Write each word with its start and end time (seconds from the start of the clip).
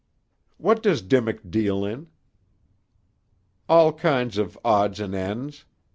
"What 0.57 0.81
does 0.81 1.03
Dimmock 1.03 1.41
deal 1.47 1.85
in?" 1.85 2.07
"All 3.69 3.93
kinds 3.93 4.39
of 4.39 4.57
odds 4.65 4.99
and 4.99 5.13
ends. 5.13 5.65